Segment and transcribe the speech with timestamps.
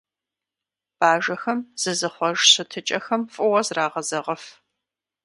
[0.97, 4.43] Бажэхэм зызыхъуэж щытыкӏэхэм фӀыуэ зрагъэзэгъыф.